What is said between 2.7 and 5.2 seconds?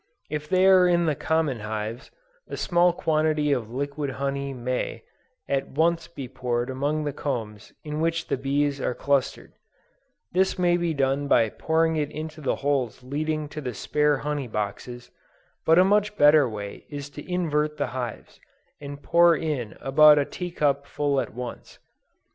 quantity of liquid honey may,